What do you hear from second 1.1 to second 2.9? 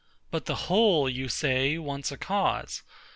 say, wants a cause.